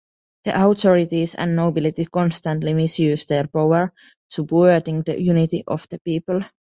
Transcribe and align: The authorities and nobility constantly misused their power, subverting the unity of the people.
The 0.45 0.59
authorities 0.67 1.35
and 1.35 1.55
nobility 1.55 2.05
constantly 2.05 2.73
misused 2.73 3.29
their 3.29 3.45
power, 3.45 3.93
subverting 4.31 5.03
the 5.03 5.21
unity 5.21 5.63
of 5.67 5.87
the 5.89 5.99
people. 5.99 6.41